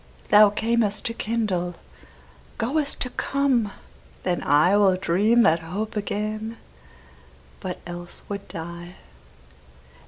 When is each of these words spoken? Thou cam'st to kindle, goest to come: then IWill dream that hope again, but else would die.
Thou 0.29 0.49
cam'st 0.49 1.05
to 1.05 1.13
kindle, 1.13 1.75
goest 2.57 2.99
to 3.01 3.11
come: 3.11 3.71
then 4.23 4.41
IWill 4.41 4.99
dream 4.99 5.43
that 5.43 5.59
hope 5.59 5.95
again, 5.95 6.57
but 7.59 7.77
else 7.85 8.23
would 8.27 8.47
die. 8.47 8.95